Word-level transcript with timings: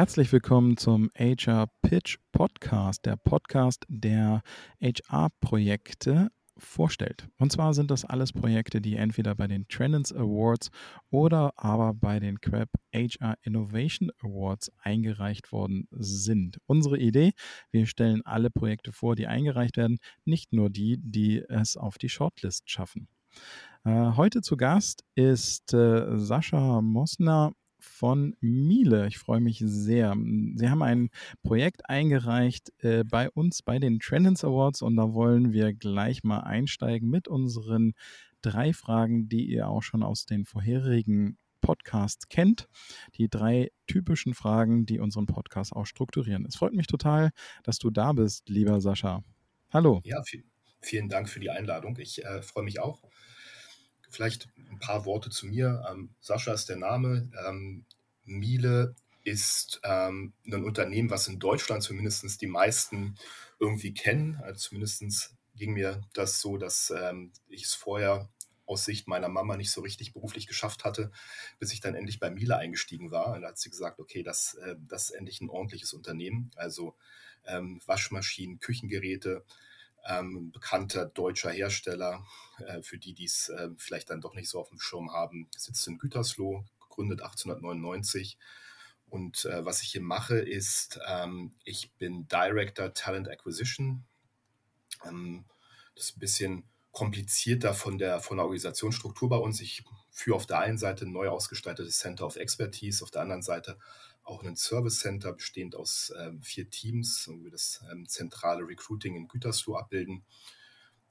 Herzlich 0.00 0.32
willkommen 0.32 0.78
zum 0.78 1.10
HR 1.14 1.66
Pitch 1.82 2.16
Podcast, 2.32 3.04
der 3.04 3.16
Podcast, 3.16 3.84
der 3.86 4.40
HR-Projekte 4.80 6.30
vorstellt. 6.56 7.28
Und 7.36 7.52
zwar 7.52 7.74
sind 7.74 7.90
das 7.90 8.06
alles 8.06 8.32
Projekte, 8.32 8.80
die 8.80 8.96
entweder 8.96 9.34
bei 9.34 9.46
den 9.46 9.68
Trendens 9.68 10.10
Awards 10.10 10.70
oder 11.10 11.52
aber 11.56 11.92
bei 11.92 12.18
den 12.18 12.40
Crab 12.40 12.70
HR 12.94 13.36
Innovation 13.42 14.10
Awards 14.22 14.72
eingereicht 14.78 15.52
worden 15.52 15.86
sind. 15.90 16.56
Unsere 16.64 16.98
Idee, 16.98 17.32
wir 17.70 17.84
stellen 17.84 18.22
alle 18.24 18.48
Projekte 18.48 18.92
vor, 18.92 19.16
die 19.16 19.26
eingereicht 19.26 19.76
werden, 19.76 19.98
nicht 20.24 20.54
nur 20.54 20.70
die, 20.70 20.96
die 20.96 21.44
es 21.46 21.76
auf 21.76 21.98
die 21.98 22.08
Shortlist 22.08 22.70
schaffen. 22.70 23.06
Äh, 23.84 24.12
heute 24.16 24.40
zu 24.40 24.56
Gast 24.56 25.04
ist 25.14 25.74
äh, 25.74 26.16
Sascha 26.16 26.80
Mosner 26.80 27.52
von 27.80 28.36
Miele. 28.40 29.06
Ich 29.06 29.18
freue 29.18 29.40
mich 29.40 29.62
sehr. 29.64 30.14
Sie 30.54 30.68
haben 30.68 30.82
ein 30.82 31.10
Projekt 31.42 31.88
eingereicht 31.88 32.72
äh, 32.78 33.04
bei 33.04 33.30
uns 33.30 33.62
bei 33.62 33.78
den 33.78 33.98
Trendens 33.98 34.44
Awards 34.44 34.82
und 34.82 34.96
da 34.96 35.12
wollen 35.12 35.52
wir 35.52 35.72
gleich 35.74 36.22
mal 36.22 36.40
einsteigen 36.40 37.08
mit 37.10 37.28
unseren 37.28 37.94
drei 38.42 38.72
Fragen, 38.72 39.28
die 39.28 39.44
ihr 39.44 39.68
auch 39.68 39.82
schon 39.82 40.02
aus 40.02 40.26
den 40.26 40.44
vorherigen 40.44 41.38
Podcasts 41.60 42.28
kennt. 42.28 42.68
Die 43.16 43.28
drei 43.28 43.70
typischen 43.86 44.34
Fragen, 44.34 44.86
die 44.86 44.98
unseren 44.98 45.26
Podcast 45.26 45.72
auch 45.72 45.86
strukturieren. 45.86 46.46
Es 46.46 46.56
freut 46.56 46.72
mich 46.72 46.86
total, 46.86 47.30
dass 47.64 47.78
du 47.78 47.90
da 47.90 48.12
bist, 48.12 48.48
lieber 48.48 48.80
Sascha. 48.80 49.22
Hallo. 49.70 50.00
Ja, 50.04 50.22
vielen 50.80 51.08
Dank 51.08 51.28
für 51.28 51.40
die 51.40 51.50
Einladung. 51.50 51.96
Ich 51.98 52.24
äh, 52.24 52.42
freue 52.42 52.64
mich 52.64 52.80
auch. 52.80 53.02
Vielleicht 54.10 54.48
ein 54.56 54.78
paar 54.78 55.04
Worte 55.04 55.30
zu 55.30 55.46
mir. 55.46 55.84
Ähm, 55.90 56.10
Sascha 56.20 56.52
ist 56.52 56.68
der 56.68 56.76
Name. 56.76 57.30
Ähm, 57.46 57.84
Miele 58.24 58.94
ist 59.24 59.80
ähm, 59.84 60.32
ein 60.46 60.64
Unternehmen, 60.64 61.10
was 61.10 61.28
in 61.28 61.38
Deutschland 61.38 61.82
zumindest 61.82 62.40
die 62.40 62.46
meisten 62.46 63.16
irgendwie 63.58 63.94
kennen. 63.94 64.40
Also 64.42 64.68
zumindest 64.68 65.34
ging 65.54 65.72
mir 65.74 66.00
das 66.14 66.40
so, 66.40 66.56
dass 66.56 66.90
ähm, 66.90 67.32
ich 67.48 67.64
es 67.64 67.74
vorher 67.74 68.28
aus 68.66 68.84
Sicht 68.84 69.08
meiner 69.08 69.28
Mama 69.28 69.56
nicht 69.56 69.72
so 69.72 69.80
richtig 69.80 70.12
beruflich 70.12 70.46
geschafft 70.46 70.84
hatte, 70.84 71.10
bis 71.58 71.72
ich 71.72 71.80
dann 71.80 71.96
endlich 71.96 72.20
bei 72.20 72.30
Miele 72.30 72.56
eingestiegen 72.56 73.10
war. 73.10 73.34
Und 73.34 73.42
da 73.42 73.48
hat 73.48 73.58
sie 73.58 73.70
gesagt, 73.70 73.98
okay, 73.98 74.22
das, 74.22 74.54
äh, 74.54 74.76
das 74.88 75.10
ist 75.10 75.10
endlich 75.10 75.40
ein 75.40 75.50
ordentliches 75.50 75.92
Unternehmen. 75.92 76.50
Also 76.56 76.94
ähm, 77.46 77.80
Waschmaschinen, 77.86 78.60
Küchengeräte, 78.60 79.44
ähm, 80.06 80.50
bekannter 80.52 81.06
deutscher 81.06 81.50
Hersteller, 81.50 82.24
äh, 82.58 82.82
für 82.82 82.98
die, 82.98 83.14
die 83.14 83.24
es 83.24 83.48
äh, 83.48 83.68
vielleicht 83.76 84.10
dann 84.10 84.20
doch 84.20 84.34
nicht 84.34 84.48
so 84.48 84.60
auf 84.60 84.68
dem 84.68 84.80
Schirm 84.80 85.12
haben, 85.12 85.48
sitzt 85.56 85.86
in 85.86 85.98
Gütersloh, 85.98 86.64
gegründet 86.80 87.22
1899. 87.22 88.38
Und 89.08 89.44
äh, 89.44 89.64
was 89.64 89.82
ich 89.82 89.90
hier 89.90 90.02
mache, 90.02 90.38
ist, 90.38 91.00
ähm, 91.06 91.52
ich 91.64 91.92
bin 91.94 92.28
Director 92.28 92.94
Talent 92.94 93.28
Acquisition. 93.28 94.04
Ähm, 95.04 95.44
das 95.94 96.06
ist 96.06 96.16
ein 96.16 96.20
bisschen 96.20 96.64
komplizierter 96.92 97.74
von 97.74 97.98
der, 97.98 98.20
von 98.20 98.36
der 98.36 98.44
Organisationsstruktur 98.44 99.28
bei 99.28 99.36
uns. 99.36 99.60
Ich 99.60 99.84
führe 100.10 100.36
auf 100.36 100.46
der 100.46 100.58
einen 100.58 100.78
Seite 100.78 101.06
ein 101.06 101.12
neu 101.12 101.28
ausgestaltetes 101.28 101.98
Center 101.98 102.26
of 102.26 102.36
Expertise, 102.36 103.02
auf 103.02 103.10
der 103.10 103.22
anderen 103.22 103.42
Seite 103.42 103.78
auch 104.24 104.42
ein 104.44 104.56
Service 104.56 105.00
Center 105.00 105.32
bestehend 105.32 105.74
aus 105.74 106.12
ähm, 106.18 106.42
vier 106.42 106.70
Teams, 106.70 107.28
wo 107.28 107.42
wir 107.42 107.50
das 107.50 107.82
ähm, 107.90 108.08
zentrale 108.08 108.66
Recruiting 108.66 109.16
in 109.16 109.28
Gütersloh 109.28 109.76
abbilden. 109.76 110.24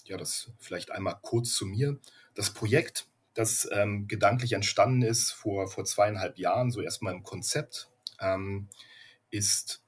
Ja, 0.05 0.17
das 0.17 0.51
vielleicht 0.57 0.91
einmal 0.91 1.19
kurz 1.21 1.53
zu 1.53 1.65
mir. 1.65 1.99
Das 2.33 2.51
Projekt, 2.51 3.07
das 3.33 3.67
ähm, 3.71 4.07
gedanklich 4.07 4.53
entstanden 4.53 5.01
ist 5.01 5.31
vor, 5.31 5.67
vor 5.67 5.85
zweieinhalb 5.85 6.37
Jahren, 6.39 6.71
so 6.71 6.81
erstmal 6.81 7.13
im 7.13 7.23
Konzept, 7.23 7.89
ähm, 8.19 8.69
ist 9.29 9.83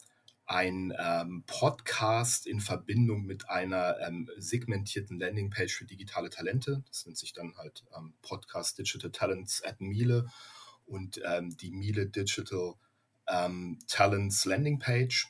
ein 0.46 0.94
ähm, 1.00 1.44
Podcast 1.48 2.46
in 2.46 2.60
Verbindung 2.60 3.26
mit 3.26 3.50
einer 3.50 3.98
ähm, 4.06 4.30
segmentierten 4.38 5.18
Landingpage 5.18 5.74
für 5.74 5.86
digitale 5.86 6.30
Talente. 6.30 6.84
Das 6.88 7.06
nennt 7.06 7.18
sich 7.18 7.32
dann 7.32 7.56
halt 7.58 7.86
Podcast 8.22 8.78
Digital 8.78 9.12
Talents 9.12 9.64
at 9.64 9.80
Miele 9.80 10.28
und 10.86 11.22
die 11.62 11.72
Miele 11.72 12.08
Digital 12.08 12.74
ähm, 13.32 13.80
Talents 13.88 14.46
Landingpage, 14.46 15.28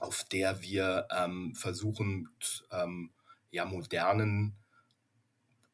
auf 0.00 0.24
der 0.24 0.62
wir 0.62 1.06
ähm, 1.16 1.54
versuchen, 1.54 2.28
ja, 3.50 3.64
modernen, 3.66 4.56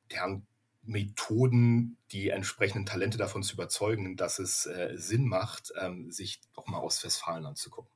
modernen 0.03 0.47
Methoden, 0.89 1.99
die 2.13 2.31
entsprechenden 2.31 2.87
Talente 2.87 3.19
davon 3.19 3.43
zu 3.43 3.55
überzeugen, 3.55 4.17
dass 4.17 4.39
es 4.39 4.67
äh, 4.67 4.95
Sinn 4.97 5.29
macht, 5.29 5.73
ähm, 5.81 6.11
sich 6.11 6.41
doch 6.55 6.67
mal 6.67 6.79
aus 6.79 7.05
Westfalen 7.05 7.45
anzugucken. 7.45 7.93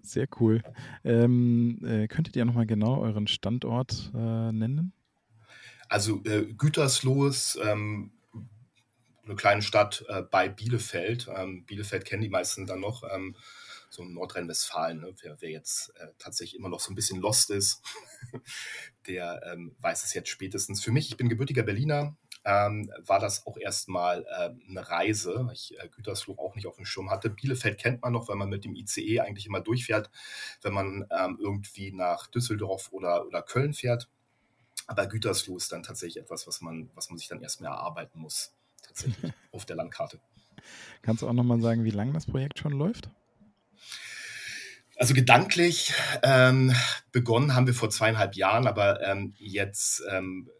Sehr 0.00 0.28
cool. 0.38 0.62
Ähm, 1.02 1.80
äh, 1.84 2.06
könntet 2.06 2.36
ihr 2.36 2.44
nochmal 2.44 2.66
genau 2.66 3.00
euren 3.00 3.26
Standort 3.26 4.12
äh, 4.14 4.52
nennen? 4.52 4.92
Also 5.88 6.22
äh, 6.24 6.52
Gütersloh 6.52 7.26
ist 7.26 7.58
ähm, 7.62 8.12
eine 9.26 9.36
kleine 9.36 9.62
Stadt 9.62 10.04
äh, 10.08 10.22
bei 10.22 10.48
Bielefeld. 10.48 11.28
Ähm, 11.34 11.64
Bielefeld 11.66 12.04
kennen 12.04 12.22
die 12.22 12.28
meisten 12.28 12.66
dann 12.66 12.80
noch. 12.80 13.02
Ähm, 13.12 13.36
so 13.88 14.04
Nordrhein-Westfalen, 14.04 15.00
ne? 15.00 15.14
wer, 15.22 15.40
wer, 15.40 15.50
jetzt 15.50 15.90
äh, 15.96 16.08
tatsächlich 16.18 16.58
immer 16.58 16.68
noch 16.68 16.80
so 16.80 16.92
ein 16.92 16.96
bisschen 16.96 17.20
lost 17.20 17.50
ist, 17.50 17.82
der 19.06 19.40
ähm, 19.44 19.76
weiß 19.80 20.04
es 20.04 20.12
jetzt 20.12 20.28
spätestens. 20.28 20.82
Für 20.82 20.90
mich, 20.90 21.08
ich 21.08 21.16
bin 21.16 21.28
gebürtiger 21.28 21.62
Berliner, 21.62 22.16
ähm, 22.44 22.92
war 22.98 23.18
das 23.18 23.46
auch 23.46 23.56
erstmal 23.56 24.24
äh, 24.24 24.50
eine 24.68 24.88
Reise, 24.88 25.46
weil 25.46 25.54
ich 25.54 25.78
äh, 25.78 25.88
Gütersloh 25.88 26.38
auch 26.38 26.54
nicht 26.54 26.66
auf 26.66 26.76
dem 26.76 26.84
Schirm 26.84 27.10
hatte. 27.10 27.30
Bielefeld 27.30 27.78
kennt 27.78 28.02
man 28.02 28.12
noch, 28.12 28.28
weil 28.28 28.36
man 28.36 28.48
mit 28.48 28.64
dem 28.64 28.76
ICE 28.76 29.20
eigentlich 29.20 29.46
immer 29.46 29.60
durchfährt, 29.60 30.10
wenn 30.62 30.72
man 30.72 31.06
ähm, 31.10 31.38
irgendwie 31.40 31.90
nach 31.92 32.28
Düsseldorf 32.28 32.92
oder, 32.92 33.26
oder 33.26 33.42
Köln 33.42 33.74
fährt. 33.74 34.08
Aber 34.86 35.06
Gütersloh 35.06 35.56
ist 35.56 35.72
dann 35.72 35.82
tatsächlich 35.82 36.22
etwas, 36.22 36.46
was 36.46 36.60
man, 36.60 36.90
was 36.94 37.08
man 37.10 37.18
sich 37.18 37.26
dann 37.26 37.42
erstmal 37.42 37.72
erarbeiten 37.72 38.20
muss, 38.20 38.54
tatsächlich 38.96 39.32
auf 39.52 39.64
der 39.64 39.76
Landkarte. 39.76 40.20
Kannst 41.02 41.22
du 41.22 41.28
auch 41.28 41.32
nochmal 41.32 41.60
sagen, 41.60 41.84
wie 41.84 41.90
lange 41.90 42.12
das 42.12 42.26
Projekt 42.26 42.58
schon 42.58 42.72
läuft? 42.72 43.10
Also 44.96 45.12
gedanklich 45.12 45.92
ähm, 46.22 46.74
begonnen 47.12 47.54
haben 47.54 47.66
wir 47.66 47.74
vor 47.74 47.90
zweieinhalb 47.90 48.34
Jahren, 48.34 48.66
aber 48.66 49.02
ähm, 49.02 49.34
jetzt 49.36 50.02
ähm, 50.10 50.50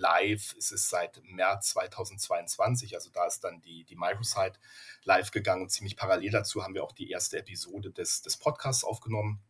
live 0.00 0.54
ist 0.54 0.72
es 0.72 0.88
seit 0.88 1.22
März 1.24 1.70
2022. 1.70 2.94
Also 2.94 3.10
da 3.10 3.26
ist 3.26 3.44
dann 3.44 3.60
die, 3.60 3.84
die 3.84 3.96
Microsite 3.96 4.58
live 5.04 5.30
gegangen 5.30 5.62
und 5.62 5.70
ziemlich 5.70 5.96
parallel 5.96 6.30
dazu 6.30 6.64
haben 6.64 6.74
wir 6.74 6.82
auch 6.82 6.92
die 6.92 7.10
erste 7.10 7.38
Episode 7.38 7.92
des, 7.92 8.22
des 8.22 8.36
Podcasts 8.36 8.82
aufgenommen. 8.82 9.40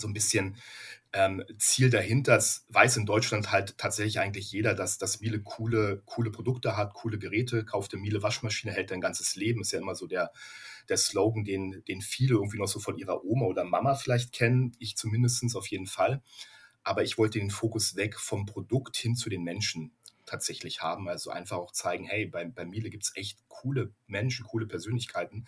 So 0.00 0.08
ein 0.08 0.12
bisschen 0.12 0.56
ähm, 1.12 1.44
Ziel 1.58 1.90
dahinter. 1.90 2.36
Das 2.36 2.64
weiß 2.68 2.96
in 2.96 3.06
Deutschland 3.06 3.50
halt 3.50 3.78
tatsächlich 3.78 4.20
eigentlich 4.20 4.52
jeder, 4.52 4.74
dass, 4.74 4.98
dass 4.98 5.20
Miele 5.20 5.40
coole, 5.40 6.02
coole 6.06 6.30
Produkte 6.30 6.76
hat, 6.76 6.94
coole 6.94 7.18
Geräte. 7.18 7.64
Kauft 7.64 7.92
eine 7.92 8.02
Miele 8.02 8.22
Waschmaschine, 8.22 8.72
hält 8.72 8.90
dein 8.90 9.00
ganzes 9.00 9.36
Leben. 9.36 9.60
Ist 9.60 9.72
ja 9.72 9.80
immer 9.80 9.94
so 9.94 10.06
der, 10.06 10.32
der 10.88 10.96
Slogan, 10.96 11.44
den, 11.44 11.82
den 11.88 12.00
viele 12.00 12.34
irgendwie 12.34 12.58
noch 12.58 12.68
so 12.68 12.78
von 12.80 12.96
ihrer 12.96 13.24
Oma 13.24 13.46
oder 13.46 13.64
Mama 13.64 13.94
vielleicht 13.94 14.32
kennen. 14.32 14.74
Ich 14.78 14.96
zumindest 14.96 15.56
auf 15.56 15.66
jeden 15.66 15.86
Fall. 15.86 16.22
Aber 16.82 17.02
ich 17.02 17.18
wollte 17.18 17.38
den 17.38 17.50
Fokus 17.50 17.96
weg 17.96 18.18
vom 18.18 18.46
Produkt 18.46 18.96
hin 18.96 19.14
zu 19.14 19.28
den 19.28 19.42
Menschen 19.42 19.92
tatsächlich 20.30 20.80
haben. 20.80 21.08
Also 21.08 21.30
einfach 21.30 21.58
auch 21.58 21.72
zeigen, 21.72 22.04
hey, 22.04 22.26
bei, 22.26 22.44
bei 22.44 22.64
Miele 22.64 22.88
gibt 22.88 23.04
es 23.04 23.16
echt 23.16 23.38
coole 23.48 23.92
Menschen, 24.06 24.46
coole 24.46 24.66
Persönlichkeiten, 24.66 25.46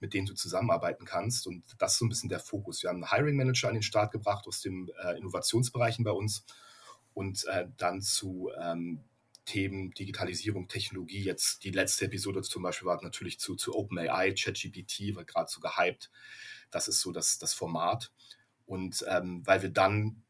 mit 0.00 0.14
denen 0.14 0.26
du 0.26 0.34
zusammenarbeiten 0.34 1.04
kannst. 1.04 1.46
Und 1.46 1.64
das 1.78 1.92
ist 1.92 1.98
so 1.98 2.04
ein 2.04 2.08
bisschen 2.08 2.28
der 2.28 2.40
Fokus. 2.40 2.82
Wir 2.82 2.90
haben 2.90 3.02
einen 3.02 3.10
Hiring 3.10 3.36
Manager 3.36 3.68
an 3.68 3.74
den 3.74 3.82
Start 3.82 4.12
gebracht 4.12 4.46
aus 4.46 4.60
den 4.60 4.90
äh, 5.02 5.16
Innovationsbereichen 5.16 6.04
bei 6.04 6.10
uns 6.10 6.44
und 7.14 7.44
äh, 7.46 7.66
dann 7.76 8.02
zu 8.02 8.50
ähm, 8.60 9.04
Themen 9.46 9.92
Digitalisierung, 9.92 10.68
Technologie. 10.68 11.22
Jetzt 11.22 11.64
die 11.64 11.70
letzte 11.70 12.06
Episode 12.06 12.42
zum 12.42 12.62
Beispiel 12.62 12.86
war 12.86 13.02
natürlich 13.02 13.38
zu, 13.38 13.54
zu 13.54 13.74
OpenAI, 13.74 14.34
ChatGPT, 14.34 15.14
war 15.14 15.24
gerade 15.24 15.50
so 15.50 15.60
gehypt. 15.60 16.10
Das 16.70 16.88
ist 16.88 17.00
so 17.00 17.12
das, 17.12 17.38
das 17.38 17.54
Format. 17.54 18.12
Und 18.66 19.04
ähm, 19.08 19.42
weil 19.46 19.62
wir 19.62 19.70
dann 19.70 20.22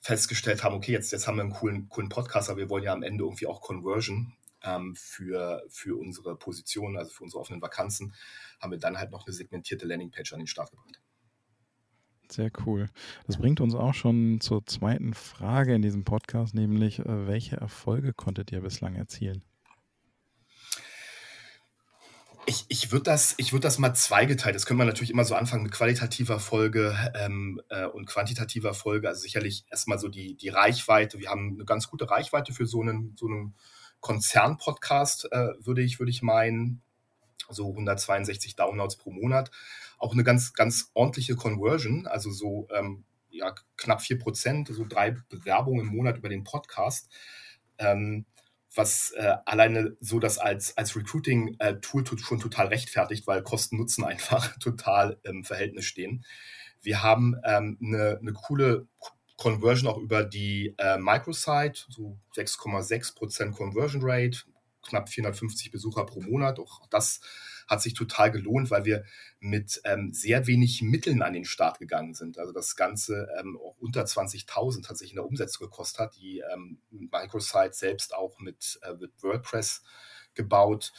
festgestellt 0.00 0.62
haben, 0.62 0.74
okay, 0.74 0.92
jetzt, 0.92 1.12
jetzt 1.12 1.26
haben 1.26 1.36
wir 1.36 1.42
einen 1.42 1.52
coolen, 1.52 1.88
coolen 1.88 2.08
Podcast, 2.08 2.50
aber 2.50 2.58
wir 2.58 2.70
wollen 2.70 2.84
ja 2.84 2.92
am 2.92 3.02
Ende 3.02 3.24
irgendwie 3.24 3.46
auch 3.46 3.60
Conversion 3.60 4.34
ähm, 4.64 4.94
für, 4.96 5.64
für 5.68 5.98
unsere 5.98 6.36
Position, 6.36 6.96
also 6.96 7.10
für 7.10 7.24
unsere 7.24 7.40
offenen 7.40 7.62
Vakanzen, 7.62 8.14
haben 8.60 8.72
wir 8.72 8.78
dann 8.78 8.98
halt 8.98 9.10
noch 9.10 9.26
eine 9.26 9.34
segmentierte 9.34 9.86
Landingpage 9.86 10.32
an 10.32 10.40
den 10.40 10.46
Start 10.46 10.70
gebracht. 10.70 11.00
Sehr 12.32 12.50
cool. 12.66 12.88
Das 13.26 13.36
bringt 13.36 13.60
uns 13.60 13.74
auch 13.74 13.94
schon 13.94 14.40
zur 14.40 14.64
zweiten 14.64 15.12
Frage 15.12 15.74
in 15.74 15.82
diesem 15.82 16.04
Podcast, 16.04 16.54
nämlich 16.54 17.00
äh, 17.00 17.26
welche 17.26 17.56
Erfolge 17.56 18.14
konntet 18.14 18.52
ihr 18.52 18.62
bislang 18.62 18.94
erzielen? 18.94 19.44
Ich, 22.46 22.64
ich 22.68 22.90
würde 22.90 23.04
das, 23.04 23.36
würd 23.38 23.64
das 23.64 23.78
mal 23.78 23.94
zweigeteilt. 23.94 24.56
Das 24.56 24.66
können 24.66 24.80
wir 24.80 24.84
natürlich 24.84 25.10
immer 25.10 25.24
so 25.24 25.34
anfangen 25.34 25.62
mit 25.62 25.72
qualitativer 25.72 26.40
Folge 26.40 26.96
ähm, 27.14 27.60
äh, 27.68 27.86
und 27.86 28.06
quantitativer 28.06 28.74
Folge. 28.74 29.08
Also 29.08 29.20
sicherlich 29.20 29.64
erstmal 29.70 29.98
so 29.98 30.08
die, 30.08 30.36
die 30.36 30.48
Reichweite. 30.48 31.20
Wir 31.20 31.30
haben 31.30 31.54
eine 31.54 31.64
ganz 31.64 31.88
gute 31.88 32.10
Reichweite 32.10 32.52
für 32.52 32.66
so 32.66 32.80
einen, 32.80 33.14
so 33.16 33.26
einen 33.26 33.54
Konzern-Podcast, 34.02 35.32
äh, 35.32 35.54
würde 35.60 35.80
ich, 35.80 35.98
würd 35.98 36.10
ich 36.10 36.20
meinen. 36.20 36.82
so 37.48 37.70
162 37.70 38.56
Downloads 38.56 38.96
pro 38.96 39.10
Monat. 39.10 39.50
Auch 39.98 40.12
eine 40.12 40.24
ganz, 40.24 40.52
ganz 40.52 40.90
ordentliche 40.92 41.36
Conversion, 41.36 42.06
also 42.06 42.30
so 42.30 42.68
ähm, 42.74 43.04
ja, 43.30 43.54
knapp 43.76 44.00
4%, 44.00 44.72
so 44.72 44.84
drei 44.84 45.16
Bewerbungen 45.28 45.86
im 45.86 45.94
Monat 45.94 46.18
über 46.18 46.28
den 46.28 46.44
Podcast. 46.44 47.08
Ähm, 47.78 48.26
was 48.74 49.12
äh, 49.16 49.36
alleine 49.44 49.96
so 50.00 50.18
das 50.18 50.38
als, 50.38 50.76
als 50.76 50.96
Recruiting-Tool 50.96 52.02
äh, 52.02 52.18
schon 52.18 52.40
total 52.40 52.68
rechtfertigt, 52.68 53.26
weil 53.26 53.42
Kosten-Nutzen 53.42 54.04
einfach 54.04 54.56
total 54.60 55.18
im 55.22 55.44
Verhältnis 55.44 55.84
stehen. 55.84 56.24
Wir 56.80 57.02
haben 57.02 57.36
ähm, 57.44 57.78
eine, 57.82 58.18
eine 58.20 58.32
coole 58.32 58.86
Conversion 59.42 59.88
auch 59.90 59.98
über 59.98 60.22
die 60.22 60.72
äh, 60.78 60.98
Microsite, 60.98 61.84
so 61.88 62.16
6,6% 62.36 63.50
Conversion 63.50 64.00
Rate, 64.04 64.38
knapp 64.82 65.08
450 65.08 65.72
Besucher 65.72 66.06
pro 66.06 66.20
Monat. 66.20 66.60
Auch 66.60 66.86
das 66.90 67.20
hat 67.66 67.82
sich 67.82 67.94
total 67.94 68.30
gelohnt, 68.30 68.70
weil 68.70 68.84
wir 68.84 69.04
mit 69.40 69.80
ähm, 69.84 70.12
sehr 70.12 70.46
wenig 70.46 70.82
Mitteln 70.82 71.22
an 71.22 71.32
den 71.32 71.44
Start 71.44 71.80
gegangen 71.80 72.14
sind. 72.14 72.38
Also 72.38 72.52
das 72.52 72.76
Ganze 72.76 73.26
ähm, 73.40 73.58
auch 73.58 73.76
unter 73.78 74.04
20.000 74.04 74.88
hat 74.88 74.96
sich 74.96 75.10
in 75.10 75.16
der 75.16 75.26
Umsetzung 75.26 75.66
gekostet 75.66 75.98
hat. 75.98 76.16
Die 76.16 76.40
ähm, 76.52 76.78
Microsite 76.90 77.72
selbst 77.72 78.14
auch 78.14 78.38
mit, 78.38 78.78
äh, 78.82 78.94
mit 78.94 79.10
WordPress 79.24 79.82
gebaut. 80.34 80.92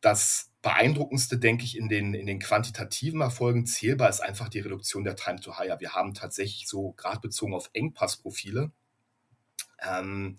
Das 0.00 0.50
beeindruckendste, 0.64 1.38
denke 1.38 1.62
ich, 1.62 1.76
in 1.76 1.88
den, 1.88 2.14
in 2.14 2.26
den 2.26 2.40
quantitativen 2.40 3.20
Erfolgen 3.20 3.66
zählbar 3.66 4.08
ist 4.08 4.20
einfach 4.20 4.48
die 4.48 4.60
Reduktion 4.60 5.04
der 5.04 5.14
Time 5.14 5.38
to 5.38 5.58
Hire. 5.58 5.78
Wir 5.78 5.94
haben 5.94 6.14
tatsächlich 6.14 6.66
so, 6.66 6.92
gerade 6.92 7.20
bezogen 7.20 7.52
auf 7.54 7.68
Engpassprofile, 7.74 8.72
ähm, 9.86 10.38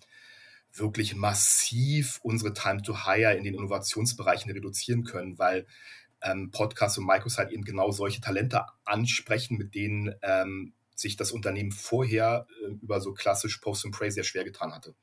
wirklich 0.74 1.16
massiv 1.16 2.20
unsere 2.24 2.54
Time 2.54 2.82
to 2.82 3.06
Hire 3.06 3.36
in 3.36 3.44
den 3.44 3.54
Innovationsbereichen 3.54 4.52
reduzieren 4.52 5.04
können, 5.04 5.38
weil 5.38 5.68
ähm, 6.24 6.50
Podcasts 6.50 6.98
und 6.98 7.06
Microsite 7.06 7.52
eben 7.52 7.64
genau 7.64 7.92
solche 7.92 8.20
Talente 8.20 8.66
ansprechen, 8.84 9.58
mit 9.58 9.76
denen 9.76 10.16
ähm, 10.24 10.74
sich 10.96 11.18
das 11.18 11.32
Unternehmen 11.32 11.72
vorher 11.72 12.48
äh, 12.64 12.72
über 12.82 13.00
so 13.00 13.14
klassisch 13.14 13.60
Post 13.60 13.86
and 13.86 13.96
Pray 13.96 14.10
sehr 14.10 14.24
schwer 14.24 14.44
getan 14.44 14.74
hatte. 14.74 14.96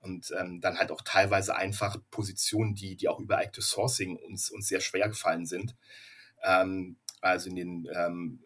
Und 0.00 0.32
ähm, 0.38 0.60
dann 0.60 0.78
halt 0.78 0.92
auch 0.92 1.00
teilweise 1.02 1.56
einfach 1.56 1.98
Positionen, 2.10 2.74
die, 2.74 2.96
die 2.96 3.08
auch 3.08 3.18
über 3.18 3.40
Active 3.40 3.64
Sourcing 3.64 4.16
uns, 4.16 4.50
uns 4.50 4.68
sehr 4.68 4.80
schwer 4.80 5.08
gefallen 5.08 5.46
sind. 5.46 5.74
Ähm, 6.42 6.96
also 7.20 7.48
in 7.48 7.56
den 7.56 7.88
ähm, 7.94 8.40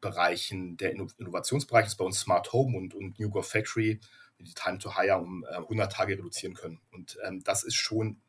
Bereichen 0.00 0.76
der 0.76 0.92
Innovationsbereich 0.92 1.86
ist 1.86 1.96
bei 1.96 2.04
uns 2.04 2.20
Smart 2.20 2.52
Home 2.52 2.76
und, 2.76 2.94
und 2.94 3.18
New 3.18 3.30
Go 3.30 3.42
Factory 3.42 4.00
die 4.38 4.54
Time 4.54 4.78
to 4.78 4.96
Hire 4.96 5.18
um 5.18 5.44
äh, 5.44 5.56
100 5.56 5.92
Tage 5.92 6.14
reduzieren 6.14 6.54
können. 6.54 6.80
Und 6.92 7.18
ähm, 7.24 7.42
das 7.44 7.62
ist 7.62 7.74
schon 7.74 8.20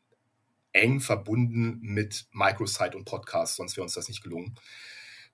eng 0.72 1.00
verbunden 1.00 1.78
mit 1.80 2.26
Microsite 2.32 2.96
und 2.96 3.04
Podcast, 3.04 3.56
sonst 3.56 3.76
wäre 3.76 3.84
uns 3.84 3.94
das 3.94 4.08
nicht 4.08 4.22
gelungen. 4.22 4.54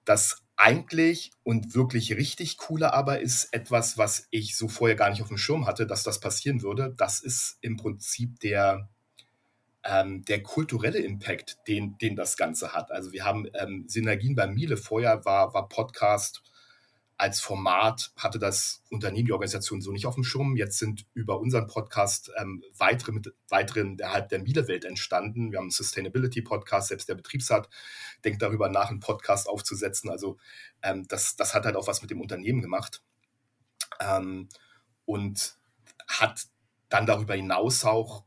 Das 0.04 0.42
eigentlich 0.58 1.30
und 1.44 1.74
wirklich 1.74 2.16
richtig 2.16 2.58
coole 2.58 2.92
aber 2.92 3.20
ist 3.20 3.54
etwas, 3.54 3.96
was 3.96 4.26
ich 4.30 4.56
so 4.56 4.68
vorher 4.68 4.96
gar 4.96 5.08
nicht 5.08 5.22
auf 5.22 5.28
dem 5.28 5.38
Schirm 5.38 5.66
hatte, 5.66 5.86
dass 5.86 6.02
das 6.02 6.18
passieren 6.18 6.62
würde. 6.62 6.94
Das 6.96 7.20
ist 7.20 7.58
im 7.60 7.76
Prinzip 7.76 8.40
der, 8.40 8.88
ähm, 9.84 10.24
der 10.24 10.42
kulturelle 10.42 10.98
Impact, 10.98 11.58
den, 11.68 11.96
den 11.98 12.16
das 12.16 12.36
Ganze 12.36 12.72
hat. 12.74 12.90
Also 12.90 13.12
wir 13.12 13.24
haben 13.24 13.46
ähm, 13.54 13.84
Synergien 13.86 14.34
bei 14.34 14.48
Miele. 14.48 14.76
Vorher 14.76 15.24
war, 15.24 15.54
war 15.54 15.68
Podcast 15.68 16.42
als 17.18 17.40
Format 17.40 18.12
hatte 18.16 18.38
das 18.38 18.84
Unternehmen, 18.90 19.26
die 19.26 19.32
Organisation 19.32 19.82
so 19.82 19.90
nicht 19.90 20.06
auf 20.06 20.14
dem 20.14 20.22
Schirm. 20.22 20.56
Jetzt 20.56 20.78
sind 20.78 21.04
über 21.14 21.40
unseren 21.40 21.66
Podcast 21.66 22.30
ähm, 22.38 22.62
weitere, 22.76 23.10
mit, 23.10 23.34
weitere 23.48 23.80
innerhalb 23.80 24.28
der 24.28 24.38
Miele-Welt 24.38 24.84
entstanden. 24.84 25.50
Wir 25.50 25.58
haben 25.58 25.64
einen 25.64 25.70
Sustainability-Podcast, 25.72 26.88
selbst 26.88 27.08
der 27.08 27.16
Betriebsrat 27.16 27.68
denkt 28.24 28.40
darüber 28.40 28.68
nach, 28.68 28.90
einen 28.90 29.00
Podcast 29.00 29.48
aufzusetzen. 29.48 30.10
Also 30.10 30.38
ähm, 30.80 31.06
das, 31.08 31.34
das 31.34 31.54
hat 31.54 31.64
halt 31.64 31.74
auch 31.74 31.88
was 31.88 32.02
mit 32.02 32.12
dem 32.12 32.20
Unternehmen 32.20 32.62
gemacht. 32.62 33.02
Ähm, 34.00 34.48
und 35.04 35.58
hat 36.06 36.46
dann 36.88 37.06
darüber 37.06 37.34
hinaus 37.34 37.84
auch 37.84 38.24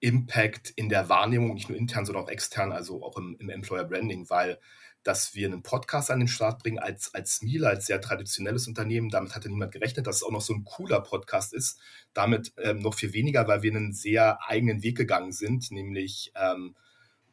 Impact 0.00 0.70
in 0.70 0.88
der 0.88 1.10
Wahrnehmung, 1.10 1.52
nicht 1.52 1.68
nur 1.68 1.76
intern, 1.76 2.06
sondern 2.06 2.24
auch 2.24 2.30
extern, 2.30 2.72
also 2.72 3.04
auch 3.04 3.18
im, 3.18 3.36
im 3.38 3.50
Employer 3.50 3.84
Branding, 3.84 4.30
weil 4.30 4.58
dass 5.02 5.34
wir 5.34 5.46
einen 5.46 5.62
Podcast 5.62 6.10
an 6.10 6.18
den 6.18 6.28
Start 6.28 6.62
bringen 6.62 6.78
als, 6.78 7.14
als 7.14 7.42
Miele, 7.42 7.68
als 7.68 7.86
sehr 7.86 8.00
traditionelles 8.00 8.68
Unternehmen. 8.68 9.08
Damit 9.08 9.34
hatte 9.34 9.48
niemand 9.48 9.72
gerechnet, 9.72 10.06
dass 10.06 10.16
es 10.16 10.22
auch 10.22 10.30
noch 10.30 10.42
so 10.42 10.52
ein 10.52 10.64
cooler 10.64 11.00
Podcast 11.00 11.54
ist. 11.54 11.78
Damit 12.12 12.52
ähm, 12.58 12.80
noch 12.80 12.94
viel 12.94 13.12
weniger, 13.12 13.48
weil 13.48 13.62
wir 13.62 13.70
einen 13.70 13.92
sehr 13.92 14.38
eigenen 14.46 14.82
Weg 14.82 14.96
gegangen 14.96 15.32
sind, 15.32 15.70
nämlich 15.70 16.32
ähm, 16.34 16.76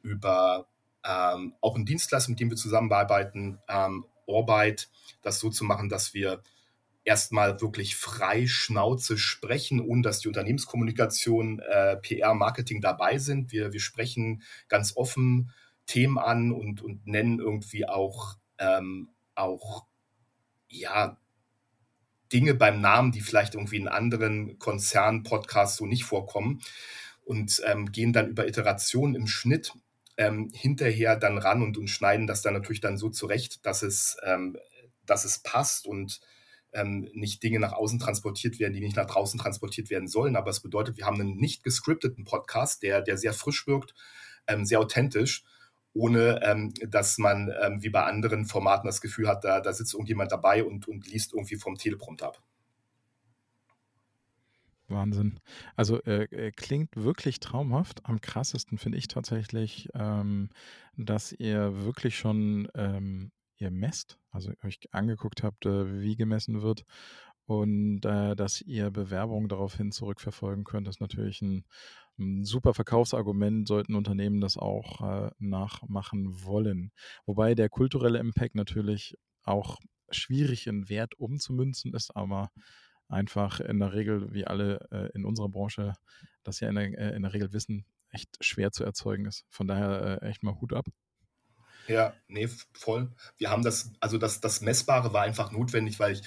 über 0.01 0.67
ähm, 1.03 1.55
auch 1.61 1.75
einen 1.75 1.85
Dienstleister, 1.85 2.29
mit 2.29 2.39
dem 2.39 2.49
wir 2.49 2.57
zusammenarbeiten, 2.57 3.59
ähm, 3.67 4.05
Orbite, 4.25 4.85
das 5.21 5.39
so 5.39 5.49
zu 5.49 5.63
machen, 5.63 5.89
dass 5.89 6.13
wir 6.13 6.41
erstmal 7.03 7.61
wirklich 7.61 7.95
frei 7.95 8.47
Schnauze 8.47 9.17
sprechen, 9.17 9.79
ohne 9.79 10.01
dass 10.01 10.19
die 10.19 10.27
Unternehmenskommunikation, 10.27 11.59
äh, 11.59 11.95
PR, 11.97 12.33
Marketing 12.33 12.81
dabei 12.81 13.17
sind. 13.17 13.53
Wir, 13.53 13.71
wir 13.71 13.79
sprechen 13.79 14.43
ganz 14.67 14.95
offen 14.97 15.51
Themen 15.87 16.19
an 16.19 16.51
und, 16.51 16.81
und 16.81 17.07
nennen 17.07 17.39
irgendwie 17.39 17.87
auch, 17.87 18.35
ähm, 18.59 19.09
auch 19.35 19.85
ja, 20.69 21.17
Dinge 22.31 22.53
beim 22.53 22.81
Namen, 22.81 23.11
die 23.11 23.21
vielleicht 23.21 23.55
irgendwie 23.55 23.77
in 23.77 23.87
anderen 23.87 24.59
Konzern-Podcasts 24.59 25.77
so 25.77 25.85
nicht 25.85 26.03
vorkommen 26.03 26.61
und 27.23 27.61
ähm, 27.65 27.91
gehen 27.91 28.13
dann 28.13 28.29
über 28.29 28.47
Iterationen 28.47 29.15
im 29.15 29.27
Schnitt 29.27 29.73
ähm, 30.17 30.51
hinterher 30.53 31.15
dann 31.15 31.37
ran 31.37 31.61
und, 31.61 31.77
und 31.77 31.87
schneiden 31.89 32.27
das 32.27 32.41
dann 32.41 32.53
natürlich 32.53 32.81
dann 32.81 32.97
so 32.97 33.09
zurecht, 33.09 33.65
dass 33.65 33.81
es, 33.81 34.17
ähm, 34.23 34.57
dass 35.05 35.25
es 35.25 35.39
passt 35.39 35.87
und 35.87 36.19
ähm, 36.73 37.09
nicht 37.13 37.41
Dinge 37.43 37.59
nach 37.59 37.71
außen 37.71 37.99
transportiert 37.99 38.59
werden, 38.59 38.73
die 38.73 38.81
nicht 38.81 38.97
nach 38.97 39.05
draußen 39.05 39.39
transportiert 39.39 39.89
werden 39.89 40.07
sollen. 40.07 40.35
Aber 40.35 40.49
es 40.49 40.59
bedeutet, 40.59 40.97
wir 40.97 41.05
haben 41.05 41.21
einen 41.21 41.37
nicht 41.37 41.63
gescripteten 41.63 42.25
Podcast, 42.25 42.83
der, 42.83 43.01
der 43.01 43.17
sehr 43.17 43.33
frisch 43.33 43.67
wirkt, 43.67 43.93
ähm, 44.47 44.65
sehr 44.65 44.79
authentisch 44.79 45.43
ohne 45.97 46.41
ähm, 46.43 46.73
dass 46.87 47.17
man 47.17 47.51
ähm, 47.61 47.81
wie 47.81 47.89
bei 47.89 48.03
anderen 48.03 48.45
Formaten 48.45 48.87
das 48.87 49.01
Gefühl 49.01 49.27
hat, 49.27 49.43
da, 49.43 49.61
da 49.61 49.73
sitzt 49.73 49.93
irgendjemand 49.93 50.31
dabei 50.31 50.63
und, 50.63 50.87
und 50.87 51.07
liest 51.07 51.33
irgendwie 51.33 51.57
vom 51.57 51.75
Teleprompter 51.75 52.27
ab. 52.27 52.41
Wahnsinn. 54.89 55.39
Also 55.75 56.01
äh, 56.03 56.23
äh, 56.23 56.51
klingt 56.51 56.95
wirklich 56.95 57.39
traumhaft. 57.39 58.05
Am 58.05 58.21
krassesten 58.21 58.77
finde 58.77 58.97
ich 58.97 59.07
tatsächlich, 59.09 59.89
ähm, 59.93 60.49
dass 60.95 61.33
ihr 61.33 61.83
wirklich 61.83 62.17
schon 62.17 62.69
ähm, 62.73 63.31
ihr 63.57 63.71
messt, 63.71 64.17
also 64.31 64.51
euch 64.63 64.79
angeguckt 64.91 65.43
habt, 65.43 65.65
äh, 65.65 66.01
wie 66.01 66.15
gemessen 66.15 66.61
wird 66.61 66.85
und 67.47 68.05
äh, 68.05 68.35
dass 68.35 68.61
ihr 68.61 68.91
Bewerbungen 68.91 69.49
daraufhin 69.49 69.91
zurückverfolgen 69.91 70.63
könnt, 70.63 70.87
ist 70.87 71.01
natürlich 71.01 71.41
ein 71.41 71.65
ein 72.19 72.43
super 72.43 72.73
Verkaufsargument, 72.73 73.67
sollten 73.67 73.95
Unternehmen 73.95 74.41
das 74.41 74.57
auch 74.57 75.01
äh, 75.01 75.31
nachmachen 75.39 76.43
wollen. 76.43 76.91
Wobei 77.25 77.55
der 77.55 77.69
kulturelle 77.69 78.19
Impact 78.19 78.55
natürlich 78.55 79.15
auch 79.43 79.77
schwierig 80.09 80.67
in 80.67 80.89
Wert 80.89 81.15
umzumünzen 81.19 81.93
ist, 81.93 82.15
aber 82.15 82.49
einfach 83.07 83.59
in 83.59 83.79
der 83.79 83.93
Regel, 83.93 84.33
wie 84.33 84.45
alle 84.45 84.87
äh, 84.91 85.09
in 85.13 85.25
unserer 85.25 85.49
Branche 85.49 85.93
das 86.43 86.59
ja 86.59 86.69
in 86.69 86.75
der, 86.75 86.97
äh, 86.97 87.15
in 87.15 87.23
der 87.23 87.33
Regel 87.33 87.53
wissen, 87.53 87.85
echt 88.09 88.37
schwer 88.41 88.71
zu 88.71 88.83
erzeugen 88.83 89.25
ist. 89.25 89.45
Von 89.49 89.67
daher 89.67 90.21
äh, 90.21 90.29
echt 90.29 90.43
mal 90.43 90.59
Hut 90.59 90.73
ab. 90.73 90.85
Ja, 91.87 92.13
nee, 92.27 92.49
voll. 92.73 93.09
Wir 93.37 93.49
haben 93.49 93.63
das, 93.63 93.91
also 94.01 94.17
das, 94.17 94.41
das 94.41 94.61
Messbare 94.61 95.13
war 95.13 95.23
einfach 95.23 95.51
notwendig, 95.51 95.99
weil 95.99 96.13
ich 96.13 96.21